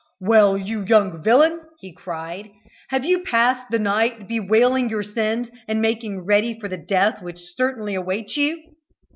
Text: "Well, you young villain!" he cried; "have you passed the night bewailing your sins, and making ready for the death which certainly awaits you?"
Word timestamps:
"Well, 0.19 0.57
you 0.57 0.83
young 0.83 1.21
villain!" 1.21 1.61
he 1.79 1.93
cried; 1.93 2.49
"have 2.89 3.05
you 3.05 3.23
passed 3.23 3.69
the 3.69 3.77
night 3.77 4.27
bewailing 4.27 4.89
your 4.89 5.03
sins, 5.03 5.49
and 5.67 5.79
making 5.79 6.25
ready 6.25 6.59
for 6.59 6.67
the 6.67 6.75
death 6.75 7.21
which 7.21 7.53
certainly 7.55 7.93
awaits 7.93 8.35
you?" 8.35 8.73